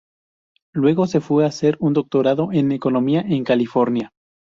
[0.73, 4.11] Luego se fue a hacer un doctorado en Economía en California.